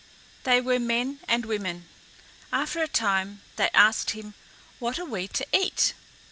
They 0.45 0.59
were 0.61 0.79
men 0.79 1.19
and 1.27 1.45
women. 1.45 1.85
After 2.51 2.81
a 2.81 2.87
time 2.87 3.43
they 3.57 3.69
asked 3.75 4.09
him, 4.17 4.33
"What 4.79 4.97
are 4.97 5.05
we 5.05 5.27
to 5.27 5.45
eat?" 5.53 5.93